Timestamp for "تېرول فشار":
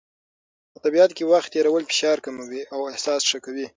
1.55-2.17